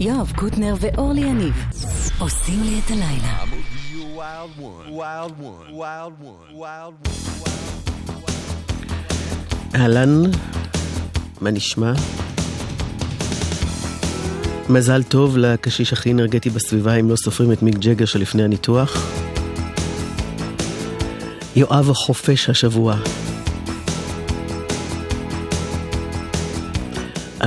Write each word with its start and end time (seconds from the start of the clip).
יואב 0.00 0.32
קוטנר 0.36 0.74
ואורלי 0.80 1.20
יניב 1.20 1.54
עושים 2.18 2.62
לי 2.62 2.80
את 2.84 2.90
הלילה. 2.90 3.44
אהלן, 9.74 10.22
מה 11.40 11.50
נשמע? 11.50 11.92
מזל 14.68 15.02
טוב 15.02 15.38
לקשיש 15.38 15.92
הכי 15.92 16.12
אנרגטי 16.12 16.50
בסביבה, 16.50 16.94
אם 16.94 17.10
לא 17.10 17.16
סופרים 17.16 17.52
את 17.52 17.62
מיק 17.62 17.78
ג'גר 17.78 18.04
שלפני 18.04 18.42
הניתוח. 18.42 19.06
יואב 21.56 21.90
החופש 21.90 22.50
השבוע. 22.50 22.96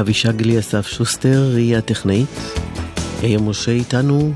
אבישג 0.03 0.41
לי 0.41 0.59
אסף 0.59 0.87
שוסטר, 0.87 1.53
היא 1.55 1.77
הטכנאית. 1.77 2.39
היה 3.21 3.37
משה 3.37 3.71
איתנו. 3.71 4.33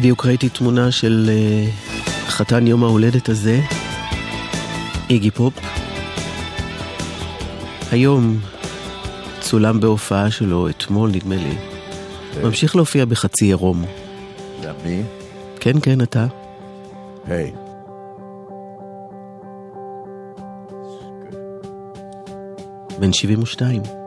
בדיוק 0.00 0.26
ראיתי 0.26 0.48
תמונה 0.48 0.92
של 0.92 1.30
uh, 1.30 2.30
חתן 2.30 2.66
יום 2.66 2.84
ההולדת 2.84 3.28
הזה, 3.28 3.60
איגי 5.10 5.30
פופ. 5.30 5.54
היום 7.92 8.40
צולם 9.40 9.80
בהופעה 9.80 10.30
שלו, 10.30 10.68
אתמול 10.68 11.10
נדמה 11.10 11.36
לי. 11.36 11.54
Okay. 11.54 12.44
ממשיך 12.44 12.76
להופיע 12.76 13.04
בחצי 13.04 13.44
עירום. 13.44 13.84
זה 14.62 14.70
מי? 14.84 15.02
כן, 15.60 15.80
כן, 15.82 16.00
אתה. 16.00 16.26
היי. 17.26 17.52
בן 22.98 23.12
72. 23.12 23.99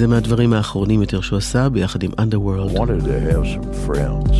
זה 0.00 0.06
מהדברים 0.06 0.52
האחרונים 0.52 1.00
יותר 1.00 1.20
שהוא 1.20 1.36
עשה 1.36 1.68
ביחד 1.68 2.02
עם 2.02 2.10
Underworld. 2.10 2.78
wanted 2.78 3.04
to 3.04 3.20
have 3.30 3.46
some 3.54 3.72
friends. 3.86 4.36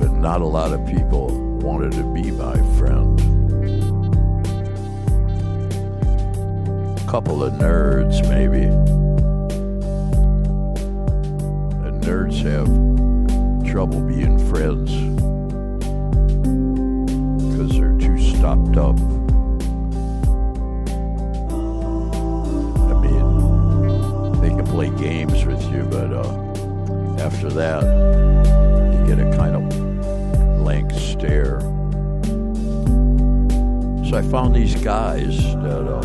But 0.00 0.12
not 0.28 0.40
a 0.40 0.50
lot 0.58 0.70
of 0.76 0.80
people 0.94 1.24
wanted 1.68 1.92
to 2.00 2.04
be 2.16 2.24
my 2.44 2.58
friend. 2.78 3.12
A 7.02 7.06
couple 7.14 7.36
of 7.46 7.52
nerds, 7.68 8.16
maybe. 8.34 8.64
And 11.84 11.94
nerds 12.10 12.38
have 12.50 12.68
trouble 13.72 14.00
being 14.12 14.36
friends 14.50 14.90
because 17.44 17.70
they're 17.76 17.98
too 18.06 18.18
stopped 18.32 18.76
up. 18.88 19.15
Play 24.77 24.89
games 24.91 25.43
with 25.43 25.59
you, 25.71 25.81
but 25.89 26.13
uh, 26.13 27.23
after 27.25 27.49
that, 27.49 27.81
you 27.81 29.07
get 29.07 29.17
a 29.17 29.35
kind 29.35 29.55
of 29.55 29.67
blank 30.59 30.91
stare. 30.91 31.59
So 34.07 34.15
I 34.15 34.21
found 34.29 34.55
these 34.55 34.75
guys 34.75 35.35
that 35.63 35.81
uh, 35.81 36.01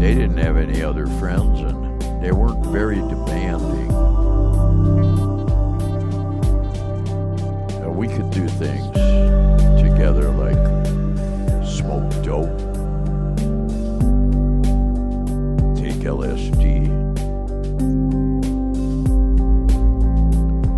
they 0.00 0.12
didn't 0.12 0.38
have 0.38 0.56
any 0.56 0.82
other 0.82 1.06
friends 1.06 1.60
and 1.60 2.02
they 2.20 2.32
weren't 2.32 2.66
very 2.66 2.96
demanding. 2.96 3.92
And 7.80 7.96
we 7.96 8.08
could 8.08 8.32
do 8.32 8.48
things 8.48 8.88
together 9.80 10.30
like 10.32 10.58
smoke 11.64 12.10
dope 12.24 12.59
LSD. 16.10 16.90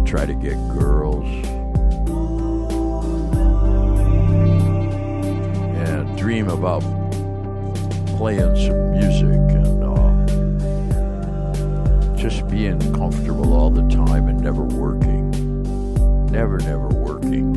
Try 0.06 0.26
to 0.26 0.34
get 0.34 0.56
girls. 0.68 1.26
And 5.88 6.18
dream 6.18 6.50
about 6.50 6.82
playing 8.18 8.54
some 8.56 8.90
music 8.92 9.40
and 9.56 9.82
uh, 9.82 10.12
just 12.14 12.46
being 12.48 12.78
comfortable 12.94 13.54
all 13.54 13.70
the 13.70 13.88
time 13.88 14.28
and 14.28 14.38
never 14.38 14.64
working. 14.64 15.30
Never, 16.26 16.58
never 16.58 16.88
working. 16.88 17.54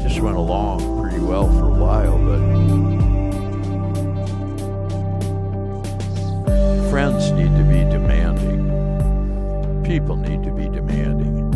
Just 0.00 0.20
went 0.22 0.38
along 0.38 1.00
pretty 1.02 1.22
well 1.22 1.46
for 1.48 1.66
a 1.66 1.78
while, 1.78 2.18
but 2.18 2.99
friends 6.90 7.30
need 7.30 7.56
to 7.56 7.62
be 7.62 7.84
demanding. 7.88 8.66
People 9.84 10.16
need 10.16 10.42
to 10.42 10.50
be 10.50 10.64
demanding. 10.64 11.48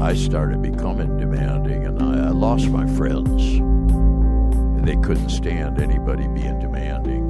I 0.00 0.14
started 0.14 0.62
becoming 0.62 1.16
demanding 1.16 1.84
and 1.84 2.00
I, 2.00 2.28
I 2.28 2.30
lost 2.30 2.68
my 2.68 2.86
friends. 2.86 3.56
And 3.56 4.86
they 4.86 4.94
couldn't 4.98 5.30
stand 5.30 5.80
anybody 5.80 6.28
being 6.28 6.60
demanding. 6.60 7.24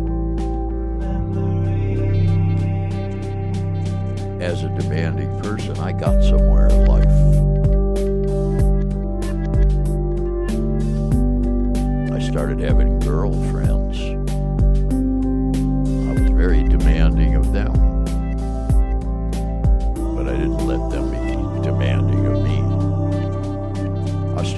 As 4.42 4.64
a 4.64 4.68
demanding 4.68 5.40
person, 5.40 5.78
I 5.78 5.92
got 5.92 6.22
somewhere 6.22 6.68
in 6.68 6.84
life. 6.84 7.06
I 12.12 12.18
started 12.20 12.60
having 12.60 12.98
girlfriends. 13.00 13.77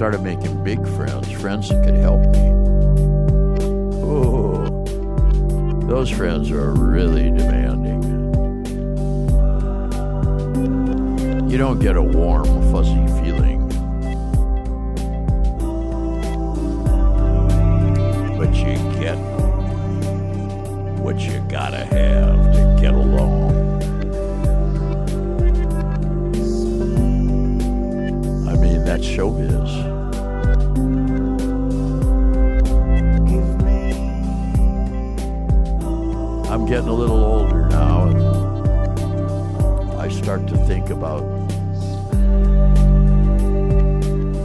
Started 0.01 0.23
making 0.23 0.63
big 0.63 0.83
friends, 0.95 1.31
friends 1.31 1.69
that 1.69 1.85
could 1.85 1.93
help 1.93 2.21
me. 2.21 2.39
Oh, 4.03 4.67
those 5.87 6.09
friends 6.09 6.49
are 6.49 6.71
really 6.71 7.29
demanding. 7.29 8.01
You 11.47 11.55
don't 11.59 11.77
get 11.77 11.97
a 11.97 12.01
warm, 12.01 12.47
fuzzy 12.71 12.95
feeling. 13.21 13.67
But 18.39 18.55
you 18.55 18.73
get 18.99 19.17
what 20.97 21.19
you 21.19 21.45
gotta 21.47 21.85
have 21.85 22.53
to 22.55 22.77
get 22.81 22.95
along. 22.95 23.51
I 28.49 28.55
mean, 28.55 28.83
that's. 28.83 29.90
Getting 36.71 36.87
a 36.87 36.93
little 36.93 37.21
older 37.25 37.67
now, 37.67 38.07
and 38.07 38.17
I 39.99 40.07
start 40.07 40.47
to 40.47 40.55
think 40.67 40.89
about 40.89 41.19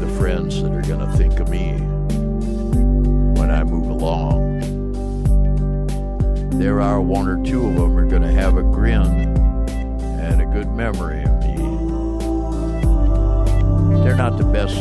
the 0.00 0.12
friends 0.19 0.61
that 0.61 0.73
are 0.73 0.82
going 0.82 1.08
to 1.08 1.17
think 1.17 1.38
of 1.38 1.49
me 1.49 1.75
when 3.38 3.52
I 3.52 3.62
move 3.62 3.88
along. 3.90 4.58
There 6.58 6.81
are 6.81 7.00
one 7.00 7.28
or 7.28 7.40
two 7.44 7.64
of 7.64 7.76
them 7.76 7.93
who 7.93 7.99
are 7.99 8.06
going 8.06 8.23
to 8.23 8.32
have 8.32 8.56
a 8.56 8.62
grin 8.64 9.06
and 10.19 10.43
a 10.43 10.46
good 10.46 10.73
memory 10.73 11.23
of 11.23 11.31
me. 11.44 11.55
They're 14.02 14.17
not 14.17 14.37
the 14.37 14.43
best, 14.52 14.75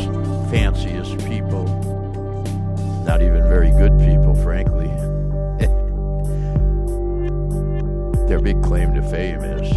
fanciest 0.50 1.16
people, 1.18 1.64
not 3.06 3.22
even 3.22 3.44
very 3.44 3.70
good 3.70 3.96
people, 4.00 4.34
frankly. 4.34 4.85
Their 8.26 8.40
big 8.40 8.62
claim 8.62 8.92
to 8.94 9.02
fame 9.02 9.40
is 9.44 9.70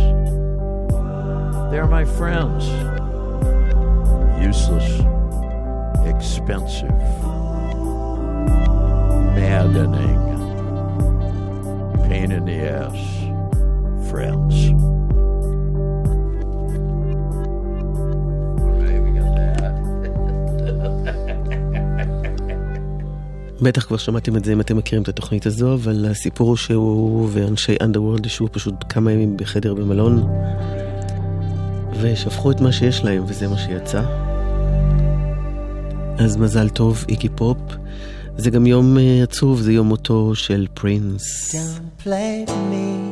they're 1.71 1.87
my 1.87 2.03
friends. 2.03 2.67
Useless, 4.41 5.01
expensive, 6.07 6.89
maddening, 9.35 10.17
pain 12.09 12.31
in 12.31 12.45
the 12.45 12.67
ass 12.67 14.09
friends. 14.09 14.88
בטח 23.61 23.85
כבר 23.85 23.97
שמעתם 23.97 24.37
את 24.37 24.45
זה 24.45 24.53
אם 24.53 24.61
אתם 24.61 24.77
מכירים 24.77 25.03
את 25.03 25.09
התוכנית 25.09 25.45
הזו, 25.45 25.73
אבל 25.73 26.05
הסיפור 26.11 26.47
הוא 26.47 26.57
שהוא 26.57 27.29
ואנשי 27.31 27.75
אנדרוולד 27.81 28.25
ישבו 28.25 28.47
פשוט 28.51 28.73
כמה 28.89 29.11
ימים 29.11 29.37
בחדר 29.37 29.73
במלון, 29.73 30.27
ושפכו 32.01 32.51
את 32.51 32.61
מה 32.61 32.71
שיש 32.71 33.03
להם, 33.03 33.23
וזה 33.27 33.47
מה 33.47 33.57
שיצא. 33.57 34.01
אז 36.17 36.37
מזל 36.37 36.69
טוב, 36.69 37.05
איגי 37.09 37.29
פופ. 37.29 37.57
זה 38.37 38.49
גם 38.49 38.65
יום 38.65 38.97
אה, 38.97 39.23
עצוב, 39.23 39.61
זה 39.61 39.71
יום 39.71 39.87
מותו 39.87 40.35
של 40.35 40.67
פרינס. 40.73 41.55
Don't 41.55 42.05
play 42.05 42.49
me. 42.49 43.08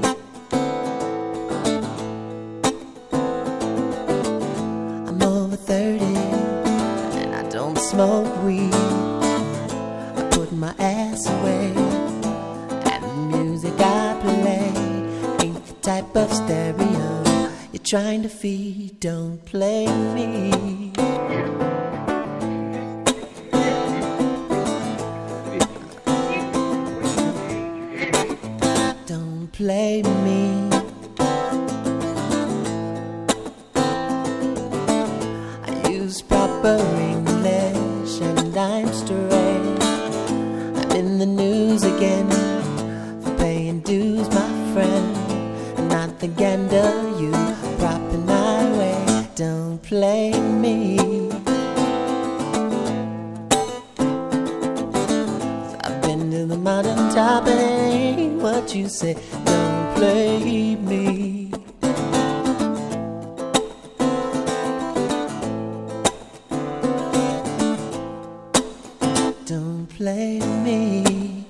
Don't 49.37 49.77
play 49.83 50.31
me. 50.31 50.97
I've 55.83 56.01
been 56.01 56.31
to 56.31 56.47
the 56.47 56.57
mountain 56.59 56.97
top 57.13 57.45
and 57.45 57.59
ain't 57.59 58.41
what 58.41 58.73
you 58.73 58.89
say. 58.89 59.13
Don't 59.45 59.95
play 59.95 60.75
me. 60.77 61.51
Don't 69.45 69.85
play 69.85 70.39
me. 70.65 71.45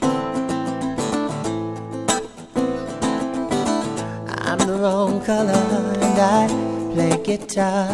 I'm 4.27 4.59
the 4.67 4.77
wrong 4.81 5.23
color 5.23 5.53
and 5.53 6.19
I 6.19 6.56
guitar. 7.27 7.89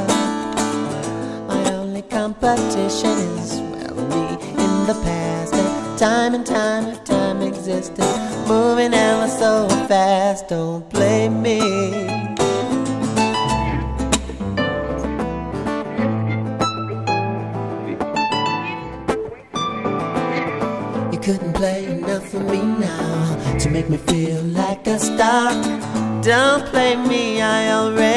My 1.48 1.74
only 1.74 2.04
competition 2.04 3.18
is 3.42 3.60
well 3.72 3.96
me 4.12 4.26
in 4.64 4.74
the 4.86 4.94
past 5.04 5.56
and 5.56 5.98
time 5.98 6.36
and 6.36 6.46
time 6.46 6.86
if 6.94 7.04
time 7.04 7.42
existed 7.42 8.06
moving 8.48 8.94
ever 8.94 9.28
so 9.28 9.68
fast 9.88 10.50
don't 10.50 10.88
blame 10.92 11.42
me 11.42 11.60
You 21.12 21.20
couldn't 21.26 21.54
play 21.54 21.86
enough 21.88 22.30
for 22.30 22.40
me 22.40 22.62
now 22.62 23.58
to 23.58 23.70
make 23.72 23.90
me 23.90 23.98
feel 23.98 24.44
like 24.44 24.86
a 24.86 25.00
star. 25.00 25.54
Don't 26.22 26.66
play 26.68 26.96
me, 26.96 27.42
I 27.42 27.72
already 27.72 28.13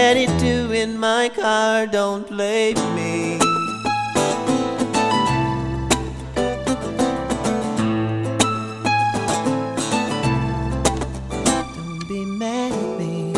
my 1.28 1.34
car. 1.34 1.86
Don't 1.86 2.26
play 2.26 2.74
me. 2.94 3.38
Don't 11.74 12.08
be 12.08 12.24
mad 12.24 12.72
at 12.72 12.98
me. 12.98 13.32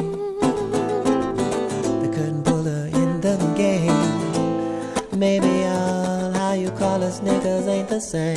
They 2.01 2.11
couldn't 2.17 2.45
pull 2.45 2.65
her 2.65 2.87
in 2.93 3.21
the 3.21 3.37
game. 3.57 5.19
Maybe 5.19 5.65
I'll 5.65 6.57
you 6.57 6.71
call 6.73 7.03
us 7.03 7.21
niggas 7.21 7.69
ain't 7.69 7.89
the 7.89 8.01
same. 8.01 8.37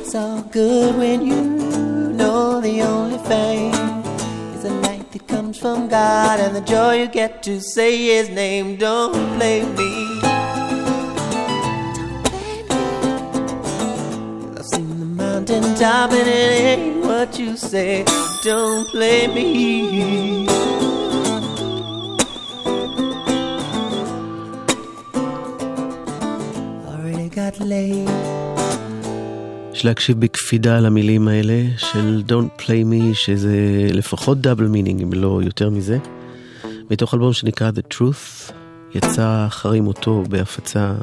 It's 0.00 0.14
all 0.14 0.42
good 0.42 0.96
when 0.96 1.26
you 1.26 1.42
know 2.18 2.60
the 2.60 2.82
only 2.82 3.18
fame 3.28 3.75
comes 5.46 5.58
from 5.60 5.86
God 5.86 6.40
and 6.40 6.56
the 6.56 6.60
joy 6.60 7.02
you 7.02 7.06
get 7.06 7.40
to 7.44 7.60
say 7.60 7.96
His 8.06 8.28
name. 8.30 8.74
Don't 8.74 9.12
blame 9.36 9.72
me. 9.76 10.18
I've 14.58 14.66
seen 14.66 14.98
the 14.98 15.06
mountain 15.06 15.62
top 15.76 16.10
and 16.10 16.28
it 16.28 16.78
ain't 16.78 17.04
what 17.06 17.38
you 17.38 17.56
say. 17.56 18.04
Don't 18.42 18.90
blame 18.90 19.34
me. 19.34 20.48
Already 26.88 27.28
got 27.28 27.60
laid. 27.60 28.35
יש 29.76 29.84
להקשיב 29.84 30.20
בקפידה 30.20 30.78
על 30.78 30.86
המילים 30.86 31.28
האלה 31.28 31.62
של 31.76 32.22
Don't 32.28 32.62
Play 32.62 32.84
Me, 32.92 33.14
שזה 33.14 33.56
לפחות 33.92 34.40
דאבל 34.40 34.66
מינינג, 34.66 35.02
אם 35.02 35.12
לא 35.12 35.40
יותר 35.44 35.70
מזה. 35.70 35.98
מתוך 36.90 37.14
אלבום 37.14 37.32
שנקרא 37.32 37.70
The 37.70 37.94
Truth, 37.94 38.52
יצא 38.94 39.44
אחרי 39.46 39.80
מותו 39.80 40.22
בהפצה 40.28 40.94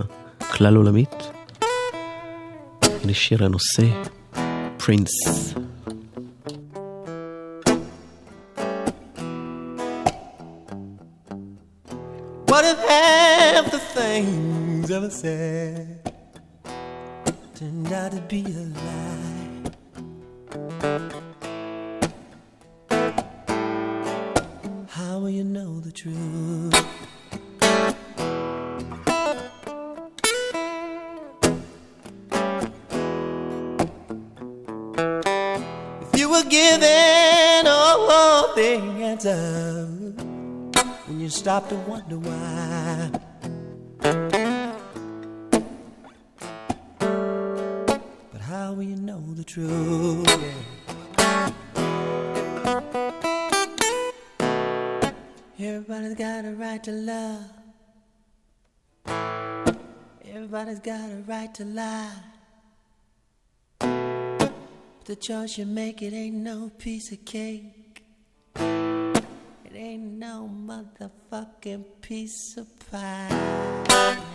כלל 0.52 0.76
עולמית. 0.76 1.10
הנה 3.04 3.14
שיר 3.14 3.46
הנושא, 3.46 3.84
פרינס. 4.78 5.10
What 12.48 12.66
if 12.72 12.80
half 12.90 13.66
the 13.76 13.82
things 13.98 14.92
ever 14.92 15.12
said 15.22 16.13
turned 17.64 17.94
out 17.94 18.12
to 18.12 18.20
be 18.22 18.44
a 18.44 18.66
lie? 18.78 19.62
How 24.90 25.20
will 25.20 25.30
you 25.30 25.46
know 25.46 25.80
the 25.80 25.92
truth? 25.92 26.74
If 36.02 36.20
you 36.20 36.30
were 36.30 36.44
given 36.44 37.68
all 37.68 38.54
the 38.56 38.76
answers 39.12 40.16
when 41.08 41.22
you 41.22 41.30
stop 41.30 41.70
to 41.70 41.76
wonder 41.76 42.20
why. 42.20 43.23
The? 49.56 50.64
Everybody's 55.60 56.16
got 56.16 56.46
a 56.46 56.56
right 56.56 56.84
to 56.84 56.92
love. 56.92 57.46
Everybody's 60.26 60.80
got 60.80 61.10
a 61.10 61.24
right 61.28 61.54
to 61.56 61.66
lie. 61.66 62.12
But 63.80 64.54
the 65.06 65.16
choice 65.16 65.58
you 65.58 65.66
make, 65.66 66.02
it 66.02 66.14
ain't 66.14 66.36
no 66.36 66.72
piece 66.78 67.12
of 67.12 67.24
cake. 67.26 68.04
It 68.56 69.76
ain't 69.76 70.14
no 70.14 70.50
motherfucking 70.52 71.86
piece 72.02 72.58
of 72.58 72.68
pie. 72.92 74.33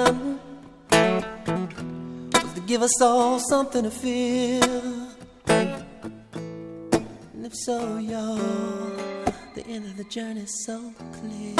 Only 0.00 0.38
was 2.42 2.52
to 2.54 2.60
give 2.66 2.82
us 2.82 3.00
all 3.00 3.38
something 3.38 3.82
to 3.84 3.90
feel? 3.90 5.08
And 7.34 7.44
if 7.44 7.54
so, 7.54 7.98
y'all, 7.98 8.36
the 9.54 9.64
end 9.66 9.84
of 9.86 9.96
the 9.96 10.04
journey's 10.04 10.52
so 10.64 10.92
clear. 11.12 11.56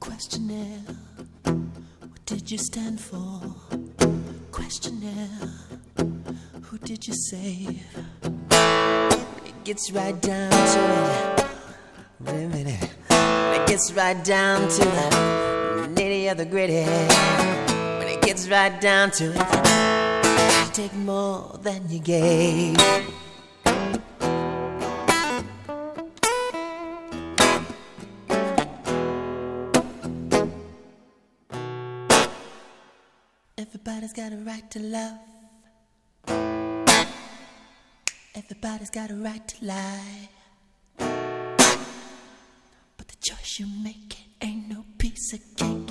Questionnaire, 0.00 0.84
what 1.44 2.24
did 2.26 2.50
you 2.50 2.58
stand 2.58 3.00
for? 3.00 3.40
Questionnaire, 4.50 5.50
who 6.62 6.78
did 6.78 7.06
you 7.06 7.14
save? 7.14 8.03
Gets 9.64 9.90
right 9.92 10.20
down 10.20 10.50
to 10.50 10.56
it. 10.58 11.46
Wait 12.20 12.44
a 12.44 12.48
minute. 12.48 12.90
It 13.08 13.66
gets 13.66 13.90
right 13.92 14.22
down 14.22 14.68
to 14.68 14.84
the 14.84 15.88
nitty 15.94 16.30
of 16.30 16.36
the 16.36 16.44
gritty. 16.44 16.84
When 17.98 18.06
it 18.06 18.20
gets 18.20 18.46
right 18.46 18.78
down 18.78 19.10
to 19.12 19.32
it, 19.34 20.66
you 20.66 20.72
take 20.74 20.94
more 20.96 21.58
than 21.62 21.88
you 21.88 21.98
gave. 21.98 22.76
Everybody's 33.56 34.12
got 34.12 34.32
a 34.34 34.36
right 34.44 34.70
to 34.72 34.78
love. 34.78 35.33
Everybody's 38.50 38.90
got 38.90 39.10
a 39.10 39.14
right 39.14 39.48
to 39.48 39.64
lie. 39.64 40.28
But 40.98 41.08
the 43.08 43.16
choice 43.22 43.58
you 43.58 43.66
make 43.82 44.18
ain't 44.42 44.68
no 44.68 44.84
piece 44.98 45.32
of 45.32 45.40
cake. 45.56 45.83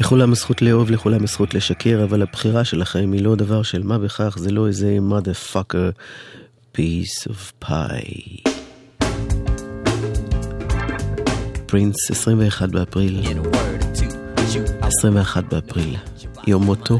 לכולם 0.00 0.32
הזכות 0.32 0.62
לאהוב, 0.62 0.90
לכולם 0.90 1.24
הזכות 1.24 1.54
לשקר, 1.54 2.04
אבל 2.04 2.22
הבחירה 2.22 2.64
שלכם 2.64 3.12
היא 3.12 3.22
לא 3.22 3.34
דבר 3.36 3.62
של 3.62 3.82
מה 3.82 3.98
בכך, 3.98 4.36
זה 4.38 4.50
לא 4.50 4.66
איזה 4.66 4.98
motherfucker 5.10 5.98
piece 6.76 7.30
of 7.30 7.64
pie. 7.64 8.50
פרינס, 11.66 12.10
21 12.10 12.68
באפריל, 12.68 13.22
Get 13.24 13.26
a 13.26 13.56
word 13.56 13.82
or 13.82 14.00
two. 14.00 14.14
You 14.54 14.86
21 14.86 15.44
באפריל, 15.44 15.96
יום 16.46 16.62
מותו. 16.64 16.98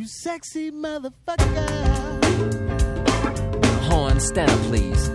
You 0.00 0.06
sexy 0.06 0.70
motherfucker. 0.70 1.68
Horn, 3.82 4.18
stand 4.18 4.50
please. 4.62 5.10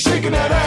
shaking 0.00 0.32
that 0.32 0.50
ass. 0.50 0.63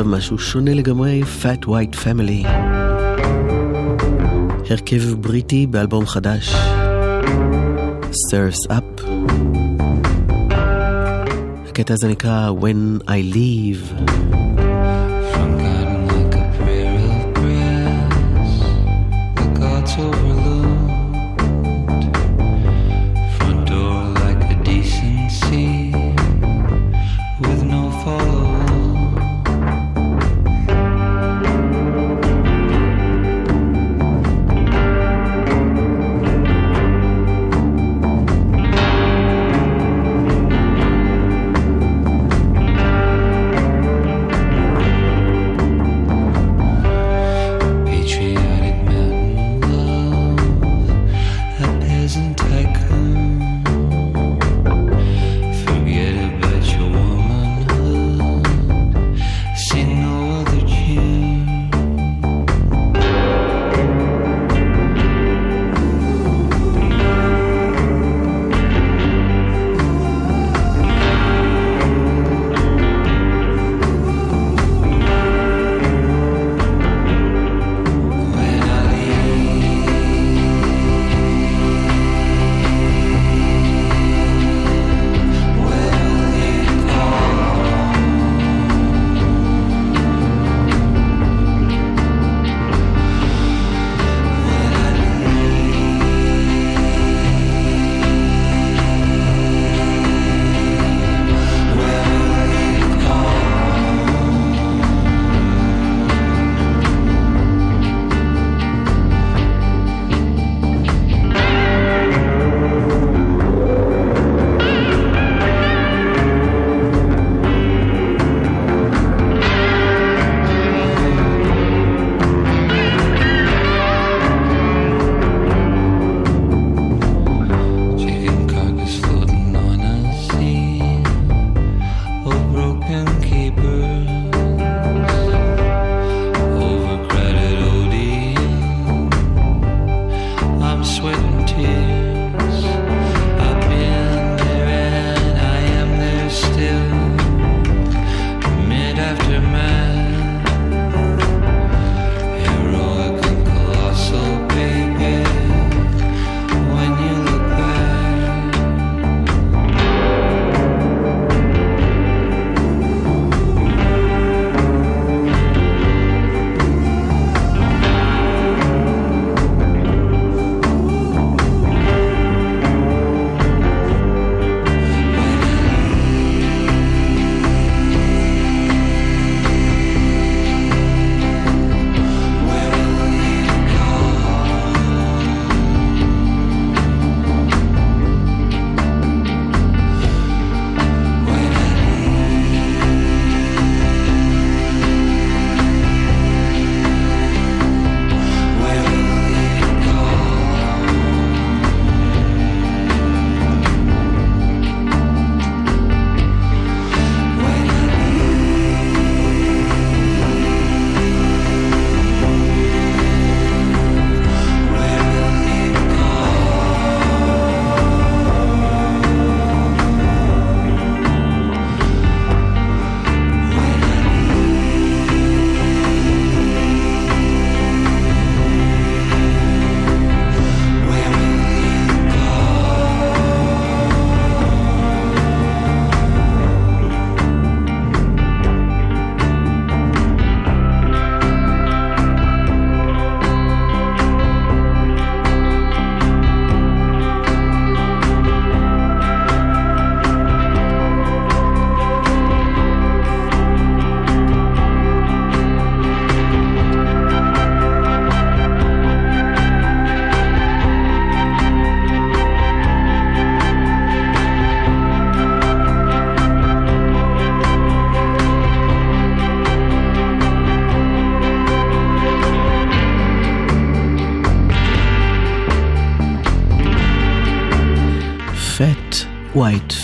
עכשיו 0.00 0.12
משהו 0.12 0.38
שונה 0.38 0.74
לגמרי, 0.74 1.22
Fat 1.42 1.64
White 1.64 1.94
Family. 2.04 2.48
הרכב 4.70 5.14
בריטי 5.14 5.66
באלבום 5.66 6.06
חדש, 6.06 6.54
Stirs 8.12 8.70
Up. 8.70 9.02
הקטע 11.68 11.94
הזה 11.94 12.08
נקרא 12.08 12.50
When 12.60 13.02
I 13.06 13.34
Leave. 13.34 14.10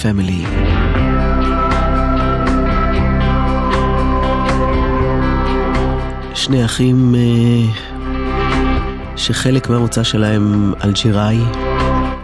Family. 0.02 0.46
שני 6.34 6.64
אחים 6.64 7.14
אה, 7.14 7.20
שחלק 9.16 9.70
מהמוצא 9.70 10.02
שלהם 10.02 10.72
אלג'יראי, 10.84 11.38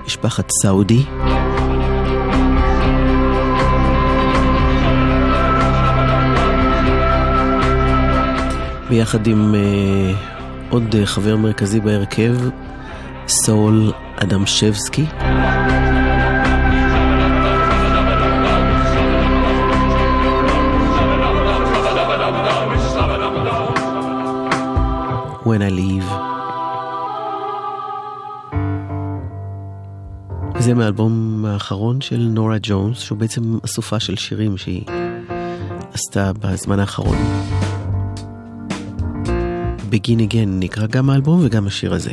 משפחת 0.06 0.50
סעודי. 0.62 1.04
ביחד 8.88 9.26
עם 9.26 9.54
אה, 9.54 10.12
עוד 10.70 10.94
חבר 11.04 11.36
מרכזי 11.36 11.80
בהרכב, 11.80 12.34
סול 13.28 13.92
אדמשבסקי. 14.16 15.04
I 25.62 25.70
Leave. 25.70 26.32
זה 30.58 30.74
מהאלבום 30.74 31.44
האחרון 31.48 32.00
של 32.00 32.28
נורה 32.30 32.56
ג'ונס, 32.62 32.98
שהוא 32.98 33.18
בעצם 33.18 33.58
אסופה 33.64 34.00
של 34.00 34.16
שירים 34.16 34.56
שהיא 34.56 34.84
עשתה 35.92 36.32
בזמן 36.40 36.80
האחרון. 36.80 37.16
Begin 39.90 40.32
Again 40.32 40.48
נקרא 40.48 40.86
גם 40.86 41.10
האלבום 41.10 41.40
וגם 41.42 41.66
השיר 41.66 41.94
הזה. 41.94 42.12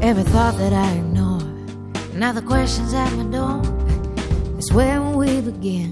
Every 0.00 0.24
thought 0.34 0.56
that 0.62 0.72
I 0.72 0.90
ignore, 1.02 1.44
now 2.14 2.32
the 2.32 2.46
questions 2.52 2.94
at 2.94 3.10
my 3.18 3.26
door. 3.36 3.60
It's 4.58 4.72
when 4.72 5.00
we 5.20 5.30
begin 5.50 5.90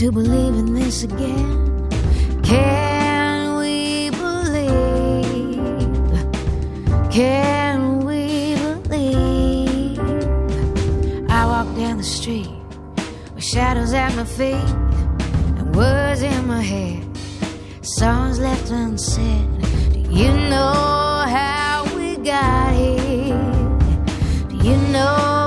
to 0.00 0.06
believe 0.18 0.54
in 0.62 0.68
this 0.78 0.96
again. 1.08 1.56
Can 2.42 3.01
Can 7.12 8.06
we 8.06 8.54
believe? 8.88 9.98
I 11.28 11.44
walk 11.44 11.76
down 11.76 11.98
the 11.98 12.02
street 12.02 12.48
with 13.34 13.44
shadows 13.44 13.92
at 13.92 14.16
my 14.16 14.24
feet 14.24 14.54
and 15.58 15.76
words 15.76 16.22
in 16.22 16.46
my 16.46 16.62
head, 16.62 17.04
songs 17.82 18.40
left 18.40 18.70
unsaid. 18.70 19.46
Do 19.92 20.00
you 20.10 20.32
know 20.32 21.26
how 21.28 21.84
we 21.94 22.16
got 22.16 22.72
here? 22.72 23.36
Do 24.48 24.56
you 24.66 24.78
know 24.90 25.41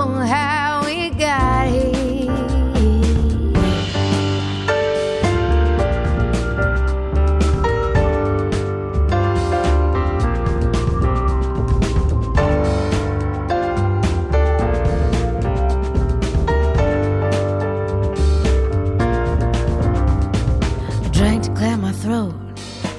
Drank 21.25 21.43
to 21.45 21.53
clear 21.55 21.75
my 21.75 21.91
throat, 21.91 22.35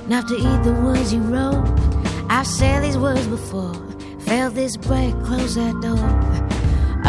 not 0.09 0.27
to 0.27 0.35
eat 0.35 0.63
the 0.65 0.73
words 0.83 1.13
you 1.13 1.21
wrote. 1.21 1.65
I've 2.29 2.45
said 2.45 2.83
these 2.83 2.99
words 2.99 3.25
before, 3.29 3.73
felt 4.19 4.55
this 4.55 4.77
break, 4.77 5.15
close 5.23 5.55
that 5.55 5.81
door. 5.81 6.09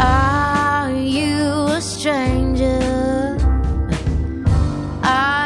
Are 0.00 0.92
you 0.92 1.74
a 1.76 1.80
stranger? 1.80 3.36
Are 5.02 5.37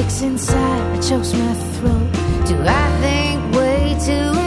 sticks 0.00 0.22
inside, 0.22 1.02
chokes 1.02 1.34
my 1.34 1.54
throat. 1.74 2.12
Do 2.46 2.56
I 2.66 3.00
think 3.00 3.54
way 3.54 3.96
too 4.00 4.39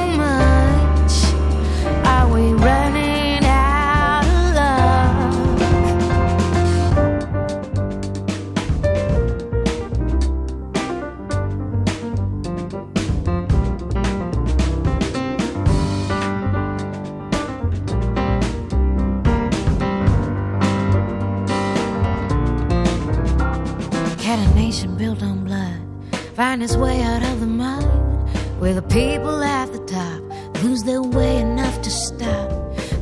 his 26.64 26.78
way 26.78 27.02
out 27.02 27.22
of 27.24 27.42
the 27.42 27.46
mind. 27.46 27.92
where 28.62 28.74
the 28.74 28.82
people 28.84 29.44
at 29.44 29.70
the 29.74 29.84
top 29.86 30.22
lose 30.64 30.82
their 30.84 31.02
way 31.02 31.42
enough 31.42 31.82
to 31.82 31.90
stop. 31.90 32.50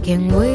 Can 0.04 0.22
we? 0.36 0.51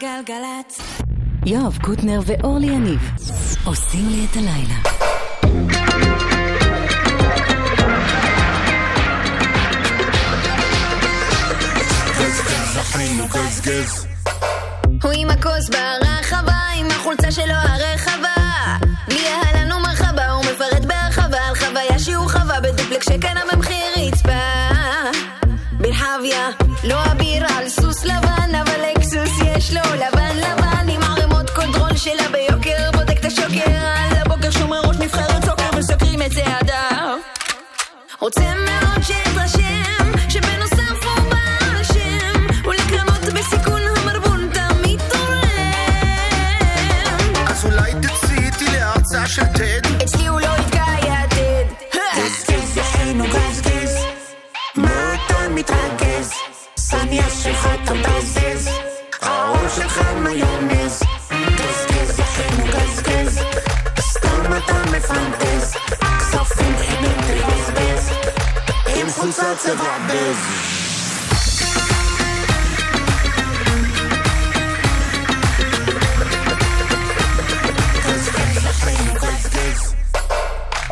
גלגלצ. 0.00 0.80
יואב 1.46 1.78
קוטנר 1.82 2.20
ואורלי 2.26 2.66
יניב 2.66 3.00
עושים 3.64 4.08
לי 4.08 4.26
את 4.30 4.36
הלילה. 4.36 4.80
גז 13.32 13.60
גז 13.60 14.09
so 38.32 38.40
timid 38.42 38.69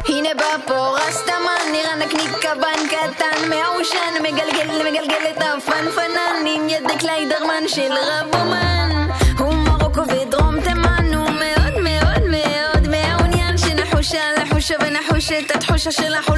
הנה 0.09 0.29
בא 0.39 0.45
פה 0.67 0.97
רסטמן, 0.99 1.73
נראה 1.73 1.97
נקניק 1.97 2.31
קבן 2.41 2.89
קטן, 2.89 3.49
מעושן, 3.49 4.23
מגלגל, 4.23 4.91
מגלגל 4.91 5.31
את 5.31 5.43
הפנפנן, 5.43 6.47
עם 6.47 6.69
יד 6.69 6.85
קליידרמן 6.99 7.63
של 7.67 7.93
רבומן. 7.93 9.09
הוא 9.39 9.55
מרוקו 9.55 10.01
ודרום 10.09 10.61
תימן, 10.61 11.15
הוא 11.15 11.31
מאוד 11.31 11.75
מאוד 11.83 12.23
מאוד 12.29 12.89
מעוניין 12.89 13.59
שנחושה 13.59 14.21
לחושה 14.43 14.75
ונחוש 14.81 15.33
את 15.33 15.51
התחושה 15.57 15.93
של 15.93 16.15
החול 16.15 16.38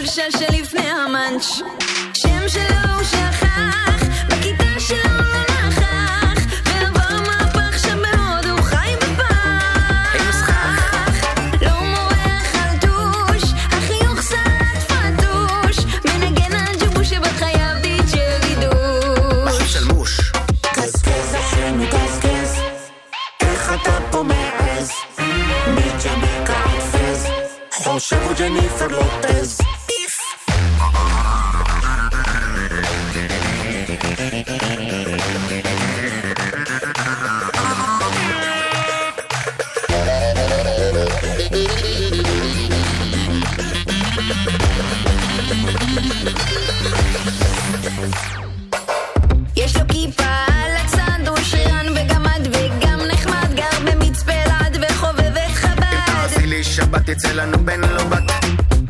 בן 57.71 57.81
לא 57.81 58.05
בת. 58.05 58.33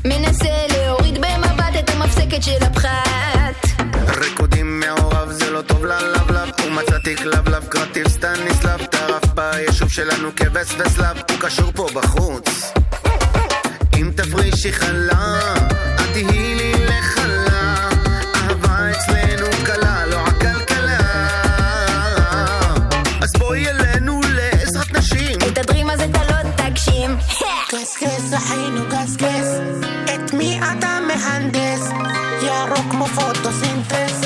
מנסה 0.04 0.48
להוריד 0.72 1.14
במבט 1.14 1.74
את 1.78 1.90
המפסקת 1.90 2.42
של 2.42 2.64
הפחת. 2.64 3.66
ריקודים 4.18 4.80
מעורב 4.80 5.30
זה 5.30 5.50
לא 5.50 5.62
טוב 5.62 5.84
ללבלב, 5.84 6.48
ומצאתי 6.66 7.16
כלבלב 7.16 7.64
קרטיב 7.68 8.08
סטניסלב, 8.08 8.84
טרף 8.84 9.24
ביישוב 9.34 9.88
שלנו 9.88 10.28
כבס 10.36 10.74
וסלב, 10.78 11.16
הוא 11.30 11.38
קשור 11.40 11.72
פה 11.74 11.86
בחוץ. 11.94 12.72
אם 13.96 14.10
תפרישי 14.16 14.72
חלב 14.72 15.59
פוטוסינטז 33.14 34.20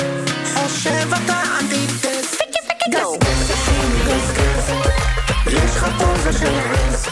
חושב 0.53 1.07
אתה 1.23 1.41
אנטיטס 1.61 2.37
גז 2.91 3.17
גז 3.17 3.17
גז 4.07 4.31
גז 4.37 4.71
יש 5.47 5.75
לך 5.75 5.85
פוזה 5.97 6.39
של 6.39 6.53
רז 6.71 7.05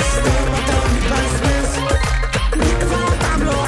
סתם 0.00 0.54
אתה 0.64 0.76
מתבזבז 0.94 1.78
נקבע 2.56 2.96
אותם 2.96 3.42
לא 3.42 3.64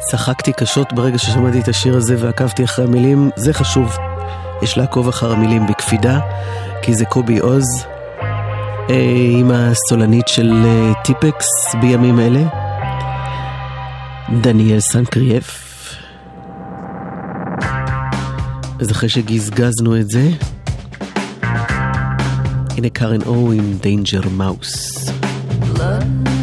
צחקתי 0.00 0.52
קשות 0.52 0.92
ברגע 0.92 1.18
ששמעתי 1.18 1.60
את 1.60 1.68
השיר 1.68 1.96
הזה 1.96 2.16
ועקבתי 2.18 2.64
אחרי 2.64 2.84
המילים, 2.84 3.30
זה 3.36 3.52
חשוב. 3.52 4.11
יש 4.62 4.78
לעקוב 4.78 5.08
אחר 5.08 5.32
המילים 5.32 5.66
בקפידה, 5.66 6.20
כי 6.82 6.94
זה 6.94 7.04
קובי 7.04 7.38
עוז, 7.38 7.64
אה, 8.90 9.36
עם 9.38 9.50
הסולנית 9.54 10.28
של 10.28 10.52
אה, 10.64 10.92
טיפקס 11.04 11.46
בימים 11.80 12.20
אלה, 12.20 12.42
דניאל 14.40 14.80
סנקרייף. 14.80 15.68
אז 18.80 18.90
אחרי 18.90 19.08
שגזגזנו 19.08 19.96
את 19.96 20.10
זה, 20.10 20.28
הנה 22.76 22.88
קארן 22.92 23.22
או 23.26 23.52
עם 23.52 23.74
דיינג'ר 23.80 24.28
מאוס. 24.36 25.08
Love. 25.74 26.41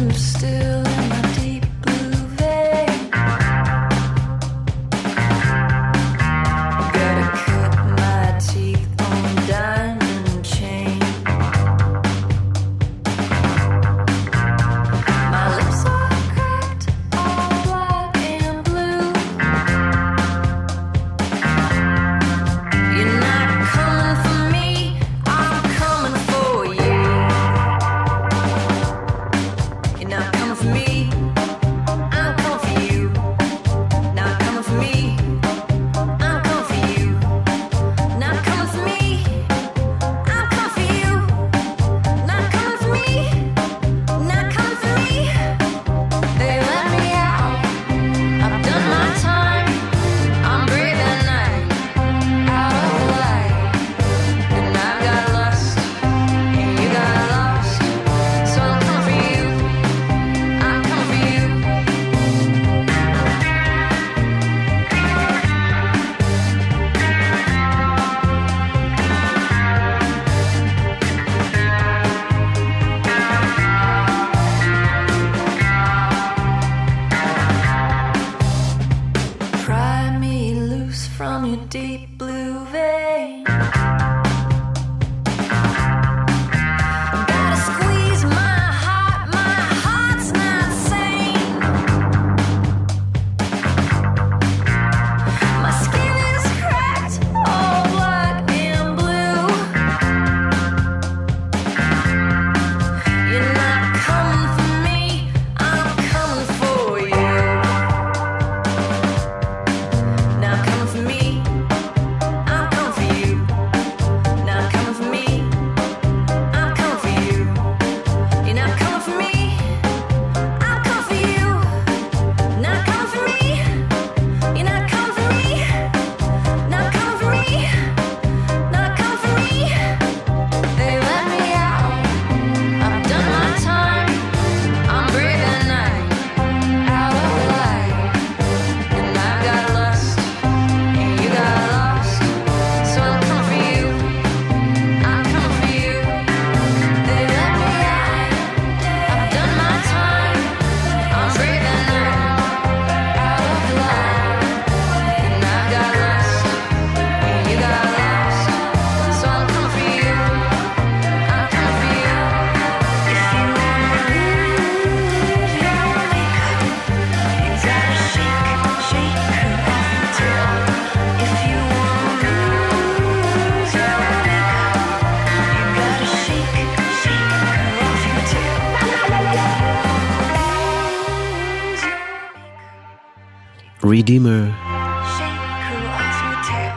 Redeemer. 184.00 184.46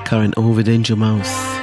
Karen 0.04 0.34
Ovid, 0.36 0.68
Angel 0.68 0.98
Mouse. 0.98 1.63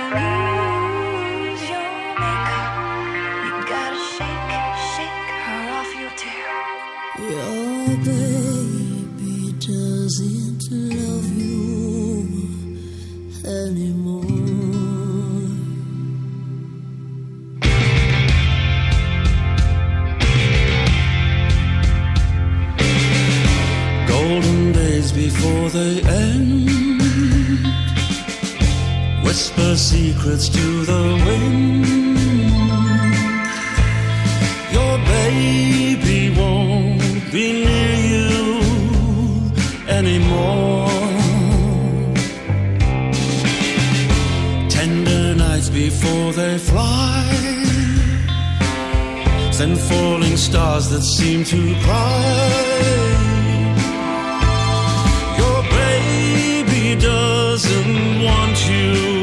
Tender 44.69 45.35
nights 45.35 45.69
before 45.69 46.33
they 46.33 46.59
fly, 46.59 47.25
send 49.53 49.79
falling 49.79 50.37
stars 50.37 50.89
that 50.91 51.03
seem 51.03 51.45
to 51.45 51.75
cry. 51.85 52.61
Your 55.41 55.63
baby 55.81 57.01
doesn't 57.01 58.23
want 58.23 58.69
you. 58.69 59.20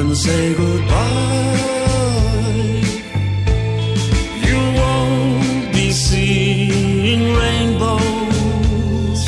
And 0.00 0.16
say 0.16 0.54
goodbye. 0.54 1.58
You 4.48 4.60
won't 4.80 5.72
be 5.72 5.90
seeing 5.90 7.22
rainbows 7.42 9.20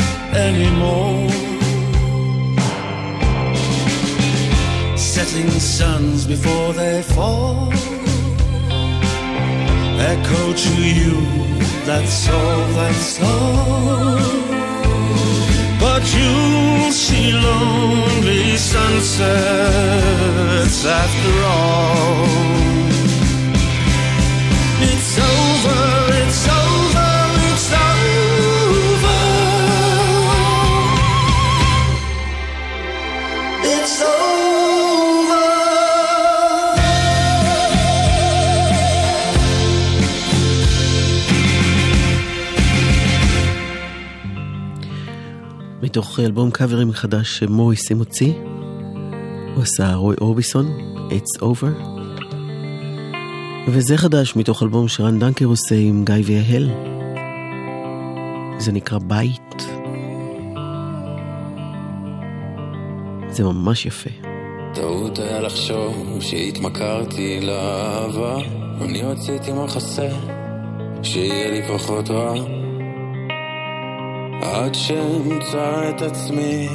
anymore. 0.49 1.29
Setting 4.97 5.51
suns 5.51 6.27
before 6.27 6.73
they 6.73 7.03
fall 7.03 7.73
echo 10.01 10.53
to 10.53 10.75
you 10.83 11.16
That's 11.85 12.29
all, 12.29 12.66
that's 12.79 13.23
all. 13.23 14.18
But 15.85 16.03
you'll 16.14 16.93
see 16.93 17.33
lonely 17.33 18.57
sunsets 18.57 19.89
after 20.85 21.35
all. 21.45 22.24
It's 24.91 25.12
over, 25.18 25.83
it's 26.22 26.43
over, 26.49 27.12
it's 27.49 27.72
over. 27.72 29.20
It's 33.72 34.03
over. 34.03 34.31
מתוך 45.83 46.20
אלבום 46.20 46.51
קאברים 46.51 46.93
חדש 46.93 47.39
שמוריסי 47.39 47.95
מוציא. 47.95 48.60
הוא 49.55 49.62
עשה 49.62 49.94
רוי 49.94 50.16
אורביסון, 50.20 50.66
It's 51.11 51.42
Over. 51.42 52.01
וזה 53.68 53.96
חדש 53.96 54.36
מתוך 54.36 54.62
אלבום 54.62 54.88
שרן 54.88 55.18
דנקר 55.18 55.44
עושה 55.44 55.74
עם 55.74 56.05
גיא 56.05 56.14
ויהל. 56.24 56.70
זה 58.59 58.72
נקרא 58.72 58.98
בית. 58.98 59.66
זה 63.28 63.44
ממש 63.44 63.86
יפה. 63.86 64.11
טעות 64.74 65.18
היה 65.18 65.40
לחשוב 65.40 66.18
שהתמכרתי 66.20 67.40
לאהבה 67.40 68.36
אני 68.80 69.03
רציתי 69.03 69.53
מחסה 69.53 70.09
שיהיה 71.03 71.51
לי 71.51 71.62
פחות 71.68 72.11
רע 72.11 72.34
עד 74.42 74.74
שאמצא 74.74 75.90
את 75.90 76.03
עצמי 76.03 76.68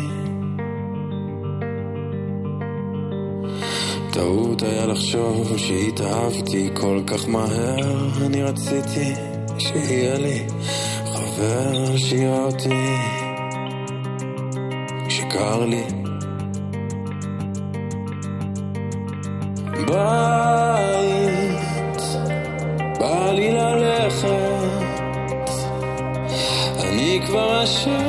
טעות 4.16 4.62
היה 4.64 4.86
לחשוב 4.86 5.58
שהתאהבתי 5.58 6.70
כל 6.74 7.02
כך 7.08 7.28
מהר. 7.28 8.26
אני 8.26 8.44
רציתי 8.44 9.14
שיהיה 9.58 10.18
לי 10.18 10.48
חבר 11.14 11.98
שיראה 11.98 12.44
אותי 12.44 12.96
שקר 15.10 15.66
לי. 15.66 15.84
בית, 19.88 19.96
בא 23.00 23.32
לי 23.32 23.52
ללכת, 23.52 24.30
אני 26.80 27.20
כבר 27.28 27.64
אשם. 27.64 28.05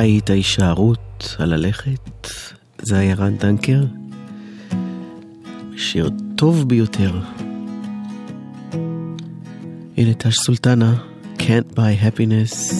הבית, 0.00 0.30
ההישארות, 0.30 1.36
הללכת, 1.38 2.28
זה 2.82 2.98
היה 2.98 3.14
רן 3.14 3.36
דנקר. 3.36 3.84
שיר 5.76 6.10
טוב 6.36 6.68
ביותר. 6.68 7.20
הנה 9.96 10.14
טש 10.14 10.36
סולטנה, 10.36 10.94
Can't 11.38 11.74
buy 11.76 12.04
happiness. 12.04 12.74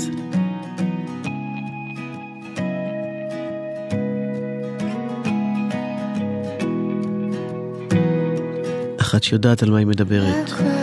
אחת 9.00 9.22
שיודעת 9.22 9.62
על 9.62 9.70
מה 9.70 9.78
היא 9.78 9.86
מדברת. 9.86 10.79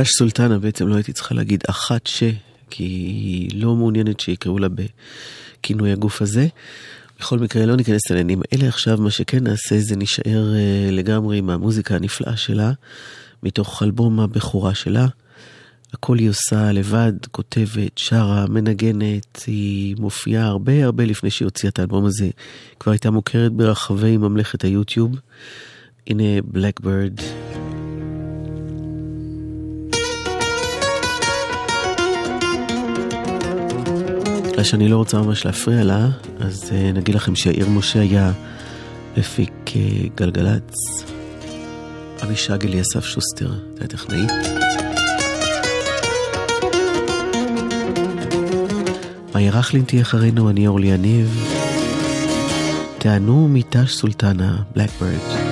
טש 0.00 0.10
סולטנה 0.10 0.58
בעצם 0.58 0.88
לא 0.88 0.94
הייתי 0.94 1.12
צריכה 1.12 1.34
להגיד 1.34 1.64
אחת 1.68 2.06
ש, 2.06 2.22
כי 2.70 2.84
היא 2.84 3.62
לא 3.62 3.74
מעוניינת 3.74 4.20
שיקראו 4.20 4.58
לה 4.58 4.68
בכינוי 4.68 5.92
הגוף 5.92 6.22
הזה. 6.22 6.46
בכל 7.20 7.38
מקרה 7.38 7.66
לא 7.66 7.76
ניכנס 7.76 8.10
לעניינים 8.10 8.42
האלה 8.52 8.68
עכשיו, 8.68 8.98
מה 8.98 9.10
שכן 9.10 9.44
נעשה 9.44 9.80
זה 9.80 9.96
נשאר 9.96 10.52
uh, 10.54 10.92
לגמרי 10.92 11.38
עם 11.38 11.50
המוזיקה 11.50 11.94
הנפלאה 11.94 12.36
שלה, 12.36 12.72
מתוך 13.42 13.82
אלבום 13.82 14.20
הבכורה 14.20 14.74
שלה. 14.74 15.06
הכל 15.92 16.18
היא 16.18 16.30
עושה 16.30 16.72
לבד, 16.72 17.12
כותבת, 17.30 17.98
שרה, 17.98 18.46
מנגנת, 18.48 19.42
היא 19.46 19.96
מופיעה 19.98 20.46
הרבה 20.46 20.84
הרבה 20.84 21.04
לפני 21.04 21.30
שהיא 21.30 21.46
הוציאה 21.46 21.70
את 21.70 21.78
האלבום 21.78 22.04
הזה. 22.04 22.30
כבר 22.80 22.92
הייתה 22.92 23.10
מוכרת 23.10 23.52
ברחבי 23.52 24.16
ממלכת 24.16 24.64
היוטיוב. 24.64 25.16
הנה 26.06 26.42
בלקברד. 26.44 27.20
בגלל 34.58 34.66
שאני 34.66 34.88
לא 34.88 34.96
רוצה 34.96 35.18
ממש 35.18 35.46
להפריע 35.46 35.84
לה, 35.84 36.08
אז 36.40 36.64
uh, 36.70 36.96
נגיד 36.96 37.14
לכם 37.14 37.34
שיאיר 37.34 37.68
משה 37.68 38.00
היה 38.00 38.32
מפיק 39.16 39.52
uh, 39.66 39.72
גלגלצ. 40.16 40.74
אבישג 42.22 42.66
אליסף 42.66 43.04
שוסטר, 43.04 43.50
זה 43.74 43.84
הטכנאית. 43.84 44.30
מאיה 49.34 49.50
רכלין 49.50 49.82
תהיה 49.84 50.02
אחרינו, 50.02 50.50
אני 50.50 50.66
אורלי 50.66 50.86
יניב. 50.86 51.44
תענו 52.98 53.48
מתש 53.48 53.92
סולטנה, 53.92 54.56
בלקברד. 54.76 55.47